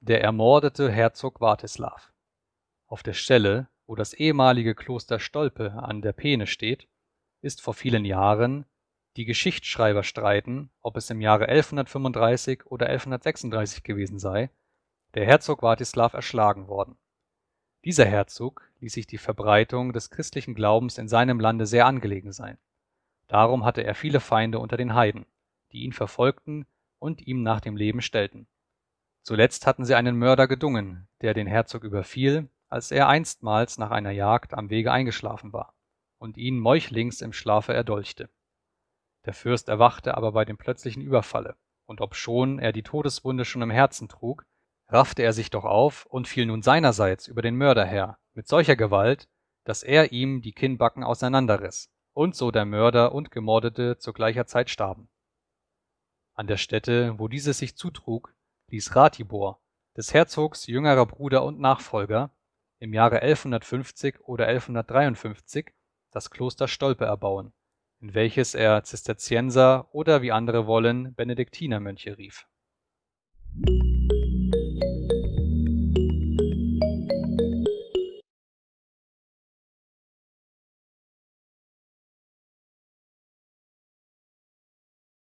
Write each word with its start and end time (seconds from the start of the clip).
Der 0.00 0.22
ermordete 0.22 0.92
Herzog 0.92 1.40
Wartislav 1.40 2.12
Auf 2.86 3.02
der 3.02 3.14
Stelle, 3.14 3.68
wo 3.88 3.96
das 3.96 4.14
ehemalige 4.14 4.76
Kloster 4.76 5.18
Stolpe 5.18 5.72
an 5.72 6.02
der 6.02 6.12
Peene 6.12 6.46
steht, 6.46 6.86
ist 7.42 7.60
vor 7.60 7.74
vielen 7.74 8.04
Jahren 8.04 8.64
die 9.16 9.24
Geschichtsschreiber 9.24 10.04
streiten, 10.04 10.70
ob 10.82 10.96
es 10.96 11.10
im 11.10 11.20
Jahre 11.20 11.46
1135 11.48 12.66
oder 12.66 12.86
1136 12.86 13.82
gewesen 13.82 14.20
sei, 14.20 14.50
der 15.14 15.26
Herzog 15.26 15.62
Wartislav 15.62 16.14
erschlagen 16.14 16.68
worden. 16.68 16.96
Dieser 17.84 18.04
Herzog 18.04 18.70
ließ 18.78 18.92
sich 18.92 19.08
die 19.08 19.18
Verbreitung 19.18 19.92
des 19.92 20.10
christlichen 20.10 20.54
Glaubens 20.54 20.98
in 20.98 21.08
seinem 21.08 21.40
Lande 21.40 21.66
sehr 21.66 21.86
angelegen 21.86 22.30
sein. 22.30 22.56
Darum 23.26 23.64
hatte 23.64 23.82
er 23.82 23.96
viele 23.96 24.20
Feinde 24.20 24.60
unter 24.60 24.76
den 24.76 24.94
Heiden, 24.94 25.26
die 25.72 25.82
ihn 25.82 25.92
verfolgten 25.92 26.66
und 27.00 27.26
ihm 27.26 27.42
nach 27.42 27.60
dem 27.60 27.76
Leben 27.76 28.00
stellten. 28.00 28.46
Zuletzt 29.28 29.66
hatten 29.66 29.84
sie 29.84 29.94
einen 29.94 30.16
Mörder 30.16 30.48
gedungen, 30.48 31.06
der 31.20 31.34
den 31.34 31.46
Herzog 31.46 31.84
überfiel, 31.84 32.48
als 32.70 32.90
er 32.90 33.08
einstmals 33.08 33.76
nach 33.76 33.90
einer 33.90 34.10
Jagd 34.10 34.54
am 34.54 34.70
Wege 34.70 34.90
eingeschlafen 34.90 35.52
war, 35.52 35.74
und 36.16 36.38
ihn 36.38 36.58
meuchlings 36.58 37.20
im 37.20 37.34
Schlafe 37.34 37.74
erdolchte. 37.74 38.30
Der 39.26 39.34
Fürst 39.34 39.68
erwachte 39.68 40.16
aber 40.16 40.32
bei 40.32 40.46
dem 40.46 40.56
plötzlichen 40.56 41.02
Überfalle, 41.02 41.56
und 41.84 42.00
obschon 42.00 42.58
er 42.58 42.72
die 42.72 42.82
Todeswunde 42.82 43.44
schon 43.44 43.60
im 43.60 43.68
Herzen 43.68 44.08
trug, 44.08 44.46
raffte 44.88 45.24
er 45.24 45.34
sich 45.34 45.50
doch 45.50 45.66
auf 45.66 46.06
und 46.06 46.26
fiel 46.26 46.46
nun 46.46 46.62
seinerseits 46.62 47.28
über 47.28 47.42
den 47.42 47.56
Mörder 47.56 47.84
her, 47.84 48.16
mit 48.32 48.48
solcher 48.48 48.76
Gewalt, 48.76 49.28
dass 49.64 49.82
er 49.82 50.10
ihm 50.10 50.40
die 50.40 50.52
Kinnbacken 50.52 51.04
auseinanderriß, 51.04 51.90
und 52.14 52.34
so 52.34 52.50
der 52.50 52.64
Mörder 52.64 53.12
und 53.12 53.30
Gemordete 53.30 53.98
zu 53.98 54.14
gleicher 54.14 54.46
Zeit 54.46 54.70
starben. 54.70 55.10
An 56.32 56.46
der 56.46 56.56
Stätte, 56.56 57.18
wo 57.18 57.28
dieses 57.28 57.58
sich 57.58 57.76
zutrug, 57.76 58.32
ließ 58.68 58.94
Ratibor, 58.94 59.60
des 59.96 60.14
Herzogs 60.14 60.66
jüngerer 60.66 61.06
Bruder 61.06 61.44
und 61.44 61.58
Nachfolger, 61.58 62.30
im 62.78 62.94
Jahre 62.94 63.20
1150 63.22 64.20
oder 64.20 64.46
1153 64.46 65.72
das 66.12 66.30
Kloster 66.30 66.68
Stolpe 66.68 67.04
erbauen, 67.04 67.52
in 68.00 68.14
welches 68.14 68.54
er 68.54 68.84
Zisterzienser 68.84 69.92
oder 69.92 70.22
wie 70.22 70.32
andere 70.32 70.66
wollen 70.66 71.14
Benediktinermönche 71.14 72.16
rief 72.16 72.46